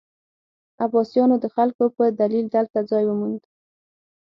[0.85, 3.41] عباسیانو د خلکو په دلیل دلته ځای وموند.